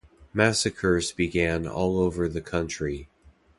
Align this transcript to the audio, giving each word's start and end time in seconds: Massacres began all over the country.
Massacres 0.33 1.11
began 1.11 1.67
all 1.67 1.99
over 1.99 2.27
the 2.27 2.41
country. 2.41 3.07